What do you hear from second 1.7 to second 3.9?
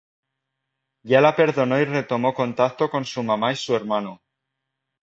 y retomó contacto con su mamá y su